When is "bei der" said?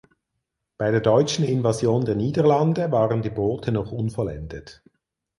0.79-0.99